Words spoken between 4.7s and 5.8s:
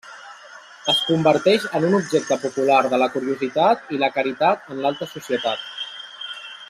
en l'alta societat.